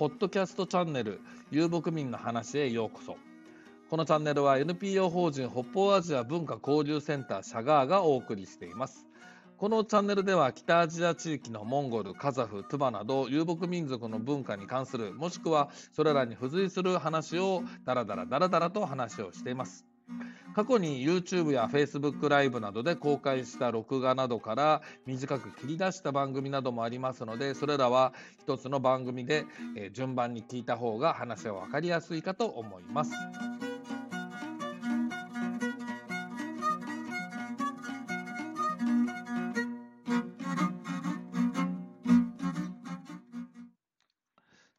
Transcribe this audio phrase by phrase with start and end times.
[0.00, 3.18] ポッドキャストチャンネル、遊牧民の話へようこそ。
[3.90, 9.06] このチャンネルは NPO 法人北方アジア文化交流センターシャガーがお送りしています。
[9.58, 19.89] このチャンネルでは北アジア地域のモンゴル、カザフ、トゥバなど遊牧民族の文化に関するもしくはそれらに付随する話をダラダラダラダラと話をしています。
[20.54, 29.44] 過去に YouTube や Facebook ライブなどで公開した録画などから短く切り出した番組などもありますのでそれらは一つの番組で
[29.92, 33.12] 順番に聞いた方が話は分かりやすいかと思います。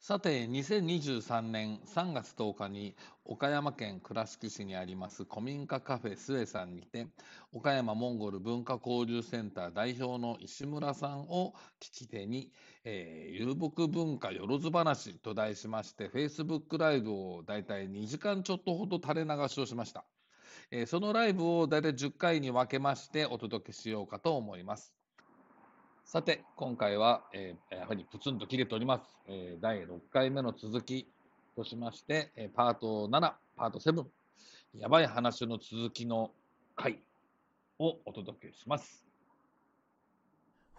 [0.04, 7.06] さて、2023年3月10日に岡山県倉敷市にあります古民家カフェスエさんにて、
[7.54, 12.52] 岡山モンゴル文化交流センター代表の石村さんを聞き手に、
[12.84, 20.04] えー、遊牧文化よろず話と題しまして、Facebook ライブをだいたい2時間ちょっとほど垂れ流しをしました。
[20.72, 25.01] えー、そのライブをだいたい10回に分けましてお届けしようかと思います。
[26.12, 29.04] さて、今回は、えー、やはりプツンと切れております。
[29.30, 31.08] えー、第6回目の続き
[31.56, 34.04] としまして、えー、パート7、パート7、
[34.78, 36.32] やばい話の続きの
[36.76, 37.00] 回
[37.80, 39.06] をお届けします。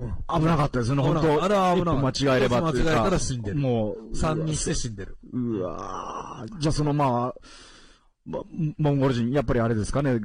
[0.00, 2.24] うん、危なかったですね、本当あれは危なかった。
[2.26, 3.56] 間違えれば間違えたら死んでる。
[3.56, 5.16] もう、3人して死んでる。
[5.32, 7.34] うわじゃあそのまあ、
[8.26, 8.42] ま、
[8.76, 10.20] モンゴル人、やっぱりあれですかね、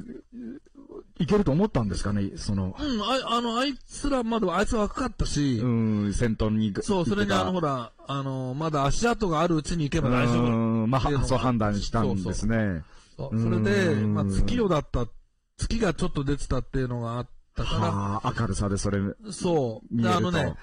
[1.18, 2.76] いけると思ったんですかね、その。
[2.78, 5.58] うん、ああの、あいつらまだ、あいつは若かったし。
[5.58, 10.44] うん、先頭にそう、それにあの、ほら、あの、まだ足跡があるうちに行けば大丈夫。
[10.44, 12.84] うん、まあ、そう判断したんですね。
[13.16, 15.08] そうそれで、まあ、月夜だった、
[15.56, 17.86] 月がちょっと出てたっていうのがあったから。
[17.86, 19.00] ああ、明るさでそれ。
[19.32, 20.08] そう。
[20.08, 20.54] あのね、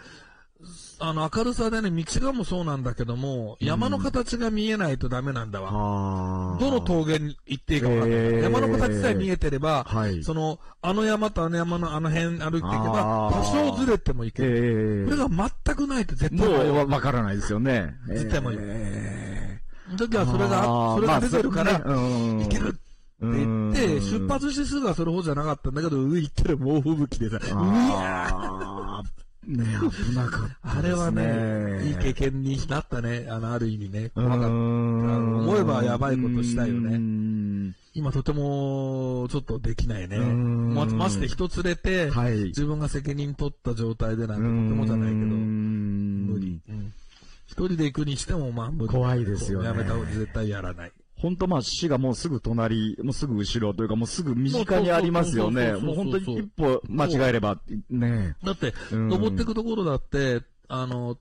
[0.97, 6.57] あの、明るさでね、道がもそうなんだけども、山の形が見えないとダメなんだわ。
[6.59, 8.43] どの峠に行っていいか分かんない。
[8.43, 15.05] 山の形さえ見えてれば、はい、その、あの山とあの山のあの辺歩いていけば、多少ずれてもいける。
[15.09, 15.27] これが
[15.65, 17.93] 全くないと絶対もう分からないですよね。
[18.07, 22.79] 絶対もいえー、時はそれが、それが出てるから、いけるって
[23.21, 28.54] 言って、出発してすぐはそれほどじゃなかったんだけど、上行ったら猛吹雪でさ、うわー
[29.47, 29.65] ね
[30.07, 33.27] 危なかった、ね、あれはね、いい経験になったね。
[33.29, 34.09] あの、ある意味ね。
[34.13, 34.47] 怖かった。
[34.47, 37.73] 思えばやばいことしたよね。
[37.93, 40.17] 今とても、ちょっとできないね。
[40.17, 46.59] ま、まして人連れて、はい、自分が責任取った状態でなんてとてもじゃないけど、無理。
[47.47, 48.89] 一人で行くにしても、まあ、無理。
[48.89, 49.67] 怖いですよね。
[49.67, 50.91] やめた方が絶対やらない。
[51.25, 55.73] 本当まあ死がもうすぐ隣、もうすぐ後ろというかもうすぐ身近にありますよね。
[55.73, 57.59] もう本当に一歩間違えれば、
[57.89, 58.35] ね。
[58.43, 61.17] だって、登っていくところだって、あの、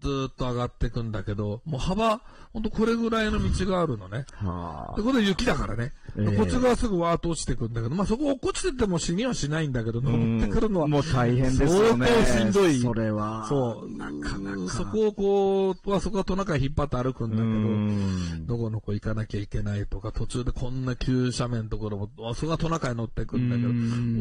[0.00, 4.26] ずっと上がっていくんだけど、もう幅、ほんとこれぐらいの道があるのね。
[4.34, 5.92] はあ、で、これ雪だからね。
[6.16, 10.86] えー、こっち側すぐわーっと落ちてくんだけど、まあそこ落っこちてても死にはしないんだけど、登ってくるのは。
[10.86, 12.06] もう大変ですよね。
[12.06, 12.78] 相当しんどい。
[12.80, 13.46] それは。
[13.48, 13.96] そう。
[13.96, 14.70] なかなか。
[14.70, 17.42] そこをこう、はそこはトナカイ引っ張って歩くんだけ
[18.44, 23.70] ど、どこの子行かなきゃいけないとか、途中でこんな急斜面のところも、そこはトナカイ乗ってくんだけど、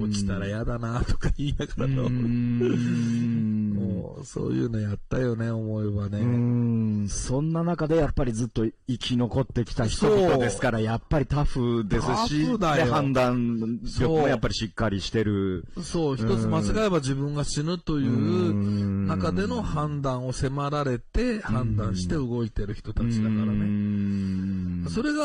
[0.06, 2.10] 落ちたら嫌だなとか言いながらの。
[2.10, 6.20] もう、そういうのやったよね、思えばね。
[6.20, 15.66] うん、そんな中でやっぱりずっと生き残ってきた人々ですから、やっぱりタフですし、で判断力もやっぱりしっかりしてる。
[15.82, 24.90] そう、一つ間違えば自分が死ぬという中での判断を迫られて判断して動いてる人たちだからね。
[24.90, 25.24] それが、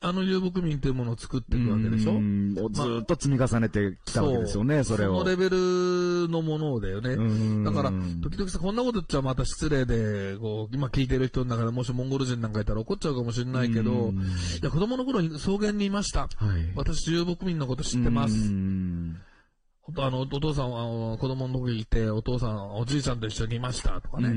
[0.00, 2.20] あの遊牧民というものを作っていくわけでしょ？
[2.70, 5.18] ずっと積み重ねてきたわけですよね、それを。
[5.18, 7.16] そのレベルのものだよね。
[7.64, 7.90] だから、
[8.22, 14.12] 時々さ、こんなこと言っちゃまた失礼で、こう、今聞いてる人の中でもしモンゴル人なんかいたら怒っちゃうかもしれないけど、
[14.60, 16.22] いや、子供の頃に草原にいました。
[16.22, 16.30] はい、
[16.74, 18.34] 私、遊牧民のこと知ってます。
[19.98, 24.00] あの、お父さんは、子供の時いて、お父さん、おじいちゃんと一緒にいました。
[24.00, 24.32] とかね。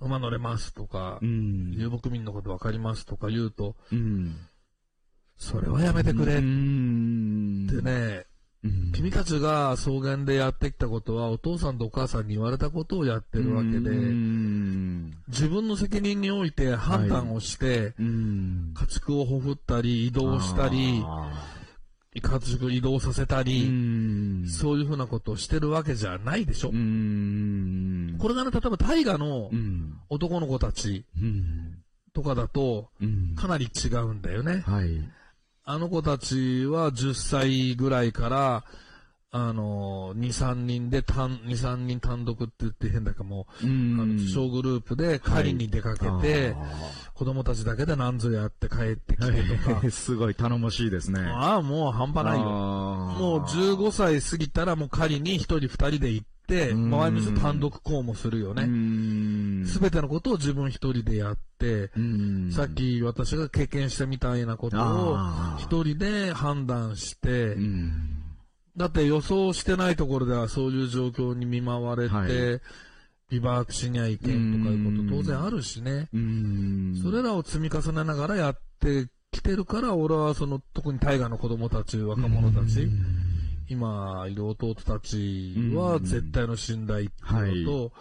[0.00, 3.76] 馬乗れますとか、遊牧民のことわかりますとか言うと、
[5.38, 8.26] それはやめてくれってね、
[8.92, 13.90] 君たちが草原でやってきたことは、お父さんとお母さんに言われたことをやってるわけで、
[15.28, 21.04] 自分の責任において判断をして、家畜をほふったり、移動したり、
[22.20, 23.70] 家畜移動させたり、
[24.48, 26.70] そういうふうなことをしてるわけじゃないでしょ。
[26.70, 26.74] こ
[28.28, 29.50] れがね、例えば大河の
[30.08, 31.04] 男の子たち
[32.12, 32.88] とかだと、
[33.36, 34.64] かなり違うんだよね。
[34.66, 35.00] はい
[35.70, 38.64] あの子たちは10歳ぐらいから、
[39.30, 46.56] あの、2、3人で単、2、3人単独って言って変だけども、あの、小グループで狩りに出かけて、はい、
[47.12, 49.84] 子供たちだけで何ぞやって帰ってきてとか。
[49.92, 51.20] すごい頼もしいですね。
[51.20, 52.46] ああ、もう半端ないよ。
[52.46, 58.62] もう15歳過ぎたらもう狩りに1人2人で行って、周りの人単独校もするよね。
[59.66, 61.90] すべてのことを自分一人でやって、
[62.52, 65.16] さっき私が経験したみたいなことを
[65.58, 67.56] 一人で判断して、
[68.76, 72.60] だって予想してないところではそういう状況に見舞われて、はい、
[73.30, 76.08] ビバークしにゃいけんとかいうこと当然あるしね。
[77.02, 82.88] それらを積み重ねながらやってきてるから、俺はその、特に大河の子供たち、若者たち、
[83.68, 87.92] 今いる弟たちは絶対の信頼っていうのと、はい、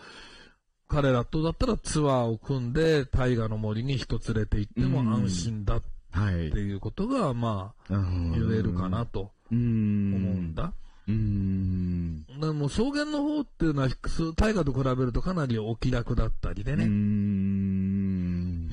[0.87, 5.81] 彼らとだったらツアーを組んで大河の森に人連れて行っても安心だっ
[6.11, 9.31] ていうことが、まあ、言えるかなと。
[9.51, 10.73] 思うんだ。
[11.07, 12.25] うん。
[12.25, 13.89] でも草原の方っていうのは、
[14.35, 16.83] 大河と比べるとかなりお気楽だったりでね。
[16.83, 18.69] うん。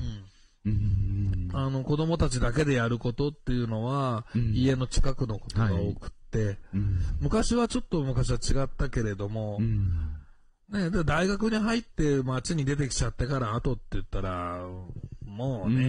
[0.65, 1.49] うん。
[1.53, 6.57] あの、子供たちだけでやることっていうのは、うん、家の近くのことが多くって、
[7.21, 10.14] 昔はちょっと昔は違ったけれども、うん
[10.75, 14.59] ね、で大学に入って街に出てきちゃってから後って言ったら、
[15.25, 15.85] もうね、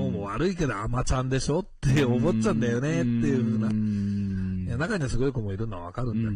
[0.00, 3.68] もう悪いけど甘ちゃんでしょって思っちゃうんだよねっていうふうな。
[3.70, 6.30] いや中にはすごい子もいるのはわかるんだ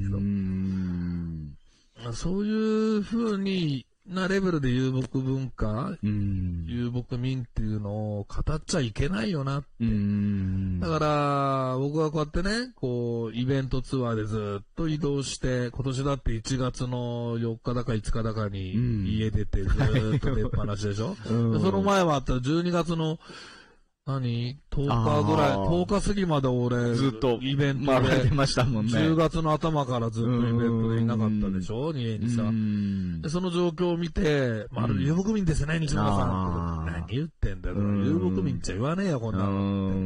[2.02, 9.68] けど、そういうふうになレベルで遊牧文化、遊牧民っていうのを語っちゃいけないよなって。
[10.80, 18.72] だから、僕はこうやってね、こう、イベントツアーでずっと移動して、今年だって1月の4日だか5日だかに
[19.06, 19.70] 家出てず
[20.16, 23.20] っと出っ放しでしょ、その前はあったら12月の
[24.04, 28.92] 何 ?10 日ぐらい、10日過ぎまで俺、ずっと、イベントで、ましたもんね。
[28.92, 31.92] 10月の頭からずっとイベントでいなかったでしょ？
[31.92, 32.42] 家にさ。
[33.22, 36.86] で、その状況を見て、まるで遊牧民ですね、西村さん。
[36.86, 37.76] 何言ってんだよ。
[37.76, 40.02] 遊牧民っちゃ言わねえよ、こんなのって。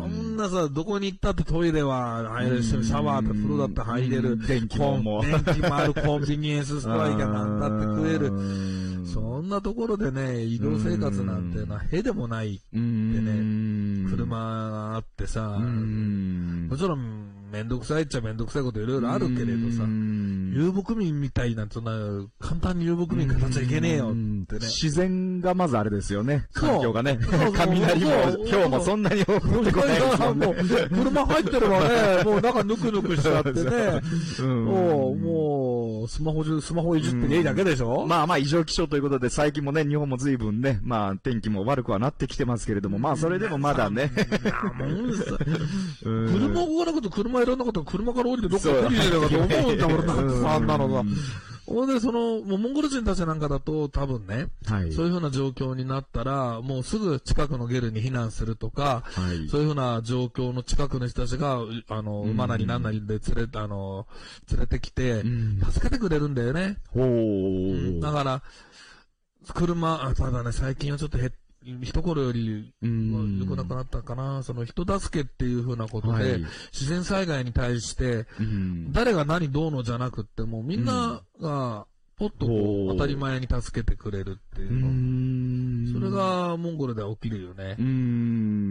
[0.00, 4.46] こんなさ、どこに行ったってトイレは入れるし、シャワーって風呂だって入れる。
[4.46, 5.22] 電気も。
[5.24, 8.30] 電気もあるコンビニエンスストアイがなんだって食える。
[9.04, 19.84] そんなところでね、移動生活なんてのはへでもないってね、車あってさ、もちろんめんどくさいっちゃめんどくさいこといろいろあるけれどさ、
[20.52, 21.92] 遊牧民みたいな、そんな、
[22.40, 24.44] 簡単に遊牧民語っちゃいけねえよってね。
[24.62, 26.46] 自然がまずあれですよね。
[26.52, 27.18] 環境がね。
[27.54, 28.10] 雷も、
[28.46, 30.00] 今日もそんなに多くこない
[30.34, 30.54] もう、
[30.90, 34.00] 車入ってればね、もう中ぬくぬくしちゃってね。
[34.46, 38.06] もう、もう、スマホ中、スマホいじってねえだけでしょ？
[38.06, 44.10] まあまあ異常気象ということで、最近もね、日本も随分ね、まあ天気も悪くはなってきてますけれども、まあそれでもまだね。
[46.02, 50.14] 車動かなくて車いらなかったら車から降りてどっか降りてるかと思うんだ、俺な。
[50.14, 50.66] んか、あん。
[50.66, 51.04] なのさ。
[51.66, 64.08] ほんで、その、もうモンゴル人たちなんかだと多分ね、はい、そういうふうな状況になったら、もうすぐ近くのゲルに避難するとか、はい、そういうふうな状況の近くの人たちが、あの、馬なり何なりで連れ、あの、
[64.50, 65.22] 連れてきて、
[65.70, 66.76] 助けてくれるんだよね。
[66.92, 67.06] う。
[67.06, 68.42] ん、だから、
[69.54, 78.26] 車、ただね、最近はちょっと減っ一頃より、良くなくなったかな、その人助けっていうふうなことで、はい、自然災害に対して、
[78.92, 81.86] 誰が何どうのじゃなくっても、みんなが、
[82.20, 85.98] ポッと当たり前に助けてくれるっていうの。
[85.98, 87.76] それがモンゴルでは起きるよね。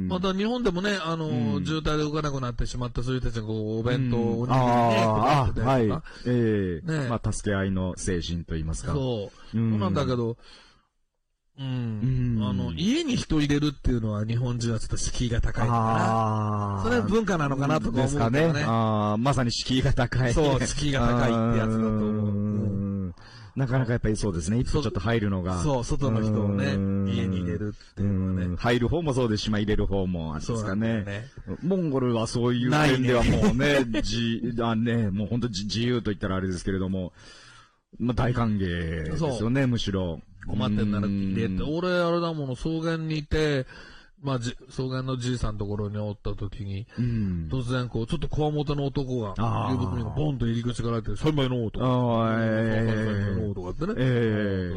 [0.07, 6.03] また日本でもね、あの、渋滞で動かなくなってしまったそういう人たちがこう、お弁当をね、配ってたりとか。
[6.27, 7.09] ええね。
[7.09, 8.93] まあ、助け合いの精神と言いますか。
[8.93, 9.57] そう。
[9.57, 10.37] そうなんだけど、
[11.59, 12.39] うん。
[12.41, 16.81] あの、家に人入れるっていうのは日本人はちょっと敷居が高いのかな。
[16.83, 18.51] それは文化なのかなとか思うですかね。
[18.65, 20.33] あまさに敷居が高い。
[20.33, 22.39] そう、敷居が高いってやつだと思
[23.09, 23.13] う。
[23.55, 24.59] なかなかやっぱりそうですね。
[24.59, 25.61] 一歩ちょっと入るのが。
[25.61, 26.67] そう、外の人をね、
[27.11, 28.55] 家に入れるっていうのはね。
[28.57, 31.03] 入る方もそうですし、まあ入れる方もあれですかね。
[31.03, 31.25] ね
[31.61, 37.11] モンゴルはそういう点ではもうね、じ、あね、もう本当自由と言ったらあれですけれども、
[37.97, 40.21] まあ大歓迎ですよね、むしろ。
[40.47, 43.65] 困ってんなら入れて、俺あれだもの、草原にいて、
[44.21, 49.33] まあ、じ、草原のじいさんのところにおった時に、うん、突然こう、ちょっとこわもての男が、
[49.71, 51.85] 遊牧民がボンと入り口から入って、サイマイのとか、
[52.37, 54.71] えー、とかってね、え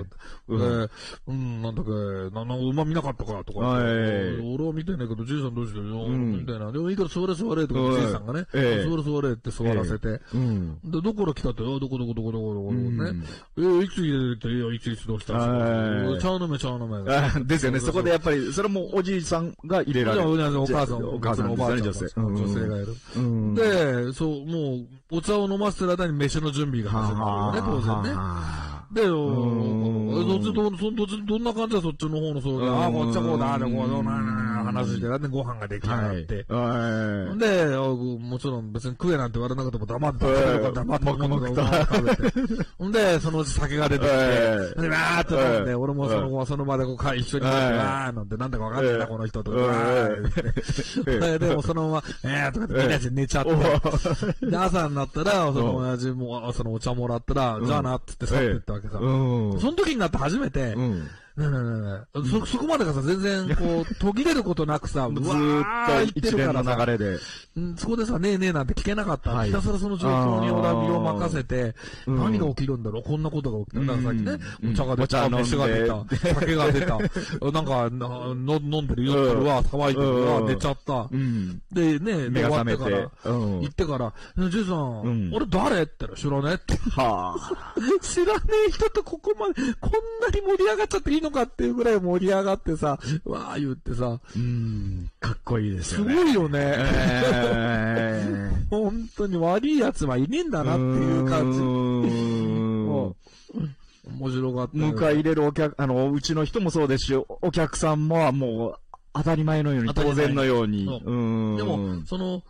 [0.48, 0.90] ー、で、
[1.26, 6.70] うん、なんだっけ、な、な、馬見なかったかとか、えー、俺は見てんねえけど、じいさんどうしてるよ、みたいな。
[6.70, 10.20] でもいいから座れ座れとか、じいさんがね、座れ座れって座らせて、
[10.84, 13.12] で、どこから来たって、あ、どこどこどこどこどこね、
[13.58, 17.44] え、いくつ入れて、いや、いくつどうしたちゃうのめちゃうのめ。
[17.44, 20.28] ですよね、そこでやっぱり、それもおじいさんさんが入れられる。
[20.60, 22.94] お母さん、お母さん、おばあちゃん、女性がいる。
[23.54, 28.20] で、そう、もう、お茶を飲ませてる間に飯の準備が始まるよね、当然ね。
[28.92, 34.02] で、どっちど、どっち、どんな感じだ、そっちの方のそうああ、こっちはこうだ、あれこうだ、
[34.72, 36.44] 話して、で、ご飯が出来上がって。
[36.48, 37.38] はい。
[37.38, 42.64] で、もちろん別に食えなんて言われなくても黙って食べるから黙って食べて。
[42.78, 44.16] ほんで、そのうち酒が出てきて、
[44.80, 49.52] で、わーって飲んで、俺もそのその場でこう、一緒に飲んで、わーなんて、なんだかわかんないな、この人と。
[51.04, 54.46] で、でもそのまま、えーとかってみんなで寝ちゃって。
[54.46, 58.98] で、朝になったら、その親父も、そのお茶もらったら、じゃあなってって去ってったわけさ。
[58.98, 60.76] その時になって初めて、
[61.36, 67.18] ねねねそ、そこまでがさ、全然、こう、途切れることなくさ、 ずーっと一連の流れで。
[67.76, 69.44] そこでさ、ねえねえなんて聞けなかった。
[69.44, 71.74] ひたすらその状況に俺は身を任せて、
[72.06, 73.02] 何が起きるんだろう？
[73.02, 73.80] こんなことが起きた。
[73.80, 74.38] だからさっきね、
[74.70, 76.98] お茶が出た、飯が出た、酒が出た、
[77.50, 81.08] なんか、の飲んでる、酔ってるわ、騒いでるわ、寝ちゃった。
[81.72, 85.82] で、ね、目が覚めて、行ってから、ジェイさん、俺誰？
[85.82, 86.54] って知らねえ。
[86.54, 86.76] って。
[86.90, 87.54] はあ。
[88.02, 96.14] 知らねえ人とここまで、こんなに盛り上がっちゃっていいのかっていうぐらい盛り上がってさ、わー言ってさ、うん、かっこいいですよね。
[96.14, 96.58] すごいよね。
[96.62, 101.60] えー、本当に悪い奴はいねえんだなっていう感じ。
[104.04, 104.90] 面白かった、ね。
[104.90, 108.74] 迎え入れるお客、あの、うちの人もそうですし、お客さんももう
[109.14, 110.84] 当たり前のように、当然のように。
[110.84, 112.42] うでも、その、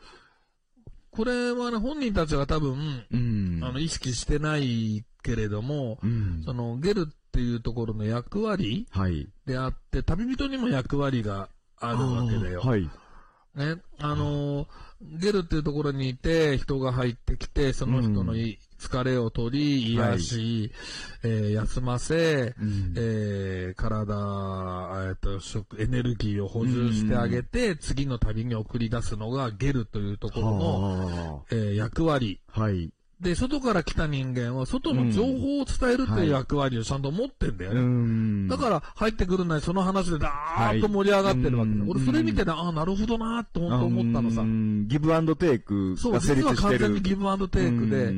[1.11, 8.87] これはね、本人たちが多分、うん、あの、意識してないけれども、うん、その、ゲルっていうところの役割
[9.47, 11.49] であって、はい、旅人にも役割が
[11.79, 12.61] あるわけだよ。
[12.61, 12.89] はい。
[13.55, 14.67] ね、あのー、
[15.19, 20.73] ゲルっていうところにいて、人が入ってきて、その人の疲れを取り、癒し、
[21.23, 32.41] はい、えー、休ませ、うん、えー、体、えっと、食、エネルギーを補充してあげて、うん、次の旅に送り出すのがゲルというところの、えー、役割。
[32.49, 32.91] はい。
[33.23, 37.81] で、外から来た人間は、外の情報を伝えるっていう役割をちゃんと持ってんだよね。
[37.81, 41.79] うん、だから、入ってくるなりその話でダーッと盛り上がってるわけだ。
[41.79, 44.43] はい、俺、それ見てね、ああ、なるほどなーって本当思ったのさ。
[44.89, 48.13] ギブアンドテイクそう、実は完全にギブアンドテイクで、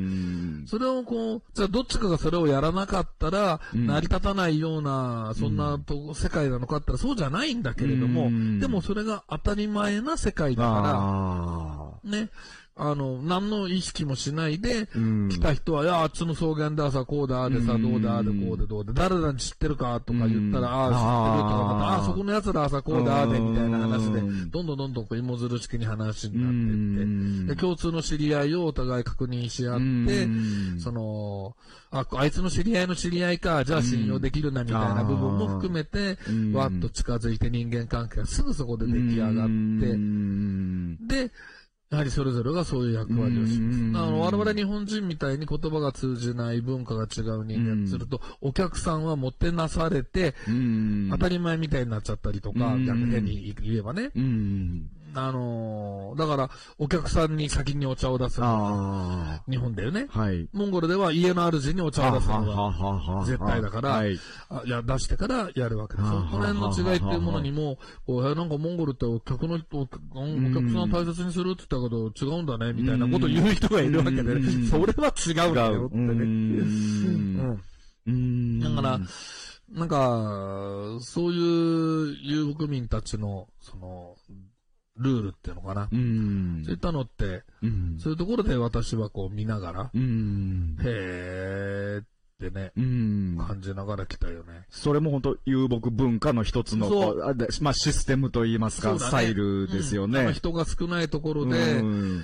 [0.65, 5.79] それをこう、じゃあどっちかがそれをやらなかったら、成り立たないような、そんな
[6.15, 12.29] 世界なのかったらそうじゃないんだけれども、でもそれが当たり前な世界だから、ね。
[12.77, 14.87] あの、何の意識もしないで、
[15.29, 30.27] 来た人は、いや、あっちの草原でさ、こうだ、あでさ、どうだ、あで、こうで、どうで、誰々に知ってるかとか言ったら、ああ、知ってるとか、ああ、そこの奴らはさ、こうだ、あで、みたいな話で、どんどんどんどんこう、芋づる式に話になっていって、で、共通の知り合いをお互い確認し合って、
[30.81, 31.55] その、
[31.91, 36.17] あ、あいつの知り合いの知り合いか、じゃあ信用できるな、みたいな部分も含めて、
[36.51, 39.47] わっと近づいて人間関係がすぐそこで出来上がっ
[41.07, 41.31] て、で、
[41.91, 44.03] やはりそれぞれがそういう役割をします。
[44.03, 50.33] あの、我々日本人みたいに言葉が通じない文化が違う人間すると、お客さんはもてなされて、
[51.11, 54.09] 当たり前みたいになっちゃったりとか、逆に言えばね。
[55.17, 60.07] あのー、だから、お客さんに先にお茶を出すのが、日本だよね。
[60.09, 60.49] はい。
[60.51, 64.19] モンゴルでは家の主にお茶を出すのが、絶対だから、はい。
[64.49, 66.09] あいや、出してからやるわけです。
[66.09, 70.03] その辺の違いっていうものにも、こう、なんかモンゴルってお客の人、お客
[70.73, 74.21] さん大切にするって言ったけど、違うんだね、みたいなことを言う人がいるわけで、
[74.69, 77.57] それは違うんだよってね。
[78.07, 78.59] うん。
[78.59, 78.99] だから、
[79.69, 84.15] なんか、そういう遊牧民たちの、その、
[84.97, 85.89] ルールっていうのかな。
[85.91, 86.63] うん。
[86.65, 92.05] そういったのって、うん、そういうところで私はこう見ながら、うん、へーっ
[92.43, 94.65] ってね、うん、感じながら来たよね。
[94.69, 97.15] それも本当遊牧文化の一つの、
[97.61, 100.19] まあシステムといいますか、ね、スタイルですよね。
[100.21, 101.81] うん、人が少ないところで、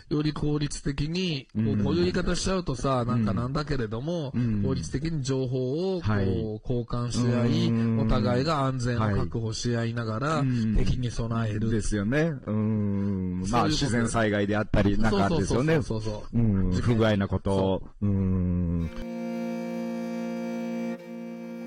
[0.09, 10.43] より効率的に、こうこういう言い方しちゃうとさ、なんかなんだけれども、効率的に情報をこう、はい、交換し合い、お互いが安全を確保し合いながら、
[10.77, 11.71] 敵に備える。
[11.71, 12.33] ですよね。
[12.45, 13.45] うん。
[13.49, 15.75] まあ自然災害であったり、なんかですよね。
[15.75, 16.37] そうそうそうそう。
[16.37, 16.71] うん。
[16.81, 17.83] 不具合なことを。
[18.01, 19.10] うん。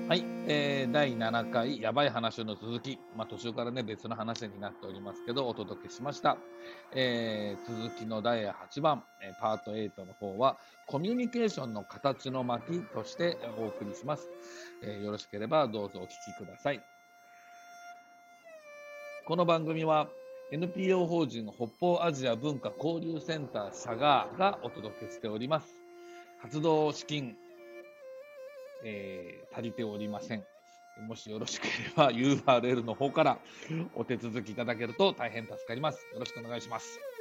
[0.07, 6.37] はい、えー、第7回やばい話の続き、まあ、途中からね別の話になっておりますけどお届けしました、
[6.93, 14.29] えー、続きの第8番、え、パート8の方はコミュニケーションの形の巻としてお送りします、
[14.83, 16.81] えー、よろしければどうぞお聞きください。
[19.25, 20.07] この番組は
[20.51, 25.73] NPO 法人北方アジア文化交流センターシャガーがお届けしております。
[26.43, 27.35] 活動資金
[28.85, 30.43] えー、足りておりません。
[31.07, 33.37] もしよろしければ URL の方から
[33.95, 36.07] お手続きいただけると大変助かります。
[36.13, 37.14] よろしくお願いします。